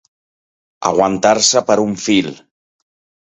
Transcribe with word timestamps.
Aguantar-se 0.91 1.63
per 1.69 1.77
un 1.83 1.93
fil. 2.05 2.31